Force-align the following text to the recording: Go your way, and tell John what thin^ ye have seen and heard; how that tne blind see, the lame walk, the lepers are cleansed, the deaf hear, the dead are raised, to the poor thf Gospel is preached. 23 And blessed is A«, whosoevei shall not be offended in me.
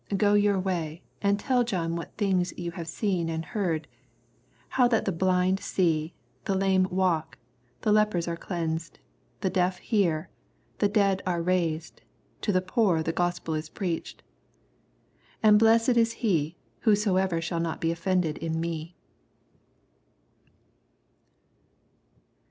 Go 0.17 0.33
your 0.33 0.59
way, 0.59 1.03
and 1.21 1.39
tell 1.39 1.63
John 1.63 1.95
what 1.95 2.17
thin^ 2.17 2.51
ye 2.57 2.71
have 2.71 2.87
seen 2.87 3.29
and 3.29 3.45
heard; 3.45 3.87
how 4.69 4.87
that 4.87 5.05
tne 5.05 5.15
blind 5.15 5.59
see, 5.59 6.15
the 6.45 6.55
lame 6.55 6.87
walk, 6.89 7.37
the 7.81 7.91
lepers 7.91 8.27
are 8.27 8.35
cleansed, 8.35 8.97
the 9.41 9.51
deaf 9.51 9.77
hear, 9.77 10.27
the 10.79 10.87
dead 10.89 11.21
are 11.27 11.43
raised, 11.43 12.01
to 12.41 12.51
the 12.51 12.61
poor 12.63 13.03
thf 13.03 13.13
Gospel 13.13 13.53
is 13.53 13.69
preached. 13.69 14.23
23 15.41 15.47
And 15.49 15.59
blessed 15.59 15.89
is 15.89 16.15
A«, 16.23 16.55
whosoevei 16.83 17.39
shall 17.39 17.59
not 17.59 17.79
be 17.79 17.91
offended 17.91 18.39
in 18.39 18.59
me. 18.59 18.95